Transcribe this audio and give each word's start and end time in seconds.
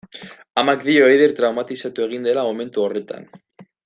Amak 0.61 0.85
dio 0.87 1.09
Eider 1.09 1.35
traumatizatu 1.41 2.05
egin 2.09 2.25
zela 2.31 2.47
momentu 2.51 2.87
horretan. 2.87 3.29